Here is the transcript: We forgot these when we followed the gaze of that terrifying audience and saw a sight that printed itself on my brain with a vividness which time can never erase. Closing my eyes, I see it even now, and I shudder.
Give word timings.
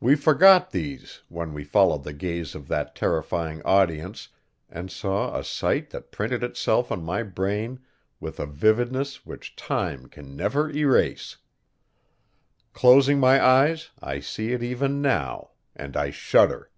We 0.00 0.14
forgot 0.16 0.70
these 0.70 1.20
when 1.28 1.52
we 1.52 1.64
followed 1.64 2.02
the 2.04 2.14
gaze 2.14 2.54
of 2.54 2.66
that 2.68 2.94
terrifying 2.94 3.60
audience 3.62 4.28
and 4.70 4.90
saw 4.90 5.36
a 5.36 5.44
sight 5.44 5.90
that 5.90 6.10
printed 6.10 6.42
itself 6.42 6.90
on 6.90 7.04
my 7.04 7.22
brain 7.22 7.80
with 8.20 8.40
a 8.40 8.46
vividness 8.46 9.26
which 9.26 9.54
time 9.56 10.06
can 10.08 10.34
never 10.34 10.70
erase. 10.70 11.36
Closing 12.72 13.20
my 13.20 13.38
eyes, 13.38 13.90
I 14.00 14.20
see 14.20 14.52
it 14.54 14.62
even 14.62 15.02
now, 15.02 15.50
and 15.76 15.94
I 15.94 16.08
shudder. 16.08 16.70